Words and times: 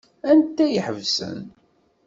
Anta 0.31 0.65
i 0.67 0.73
iḥebsen? 0.77 1.39